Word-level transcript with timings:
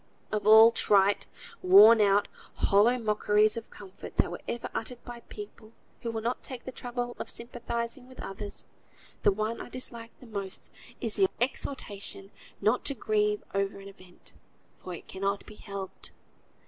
Of 0.31 0.47
all 0.47 0.71
trite, 0.71 1.27
worn 1.61 2.01
out, 2.01 2.27
hollow 2.55 2.97
mockeries 2.97 3.55
of 3.55 3.69
comfort 3.69 4.17
that 4.17 4.31
were 4.31 4.41
ever 4.47 4.67
uttered 4.73 5.05
by 5.05 5.19
people 5.29 5.73
who 6.01 6.09
will 6.09 6.23
not 6.23 6.41
take 6.41 6.65
the 6.65 6.71
trouble 6.71 7.15
of 7.19 7.29
sympathising 7.29 8.07
with 8.07 8.19
others, 8.19 8.65
the 9.21 9.31
one 9.31 9.61
I 9.61 9.69
dislike 9.69 10.19
the 10.19 10.25
most 10.25 10.71
is 10.99 11.17
the 11.17 11.29
exhortation 11.39 12.31
not 12.59 12.83
to 12.85 12.95
grieve 12.95 13.43
over 13.53 13.77
an 13.77 13.87
event, 13.89 14.33
"for 14.79 14.95
it 14.95 15.07
cannot 15.07 15.45
be 15.45 15.53
helped." 15.57 16.11